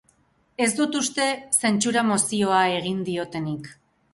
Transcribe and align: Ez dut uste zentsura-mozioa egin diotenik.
Ez 0.65 0.69
dut 0.77 0.95
uste 0.99 1.27
zentsura-mozioa 1.65 2.63
egin 2.81 3.07
diotenik. 3.11 3.71